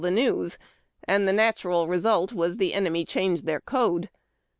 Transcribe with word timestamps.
the 0.01 0.09
news, 0.09 0.57
and 1.03 1.27
the 1.27 1.31
natural 1.33 1.87
result 1.87 2.33
was 2.33 2.57
the 2.57 2.73
enemy 2.73 3.05
changed 3.05 3.45
the 3.45 3.61
code. 3.63 4.09